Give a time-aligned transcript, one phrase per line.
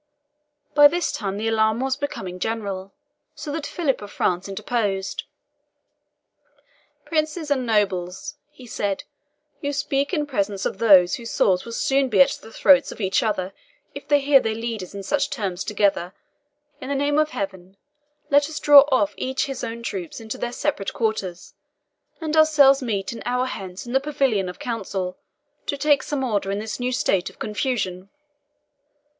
[0.73, 2.91] By this time the alarm was becoming general,
[3.35, 5.25] so that Philip of France interposed.
[7.05, 9.03] "Princes and nobles," he said,
[9.61, 12.99] "you speak in presence of those whose swords will soon be at the throats of
[12.99, 13.53] each other
[13.93, 16.15] if they hear their leaders at such terms together.
[16.79, 17.77] In the name of Heaven,
[18.31, 21.53] let us draw off each his own troops into their separate quarters,
[22.19, 25.19] and ourselves meet an hour hence in the Pavilion of Council
[25.67, 28.09] to take some order in this new state of confusion."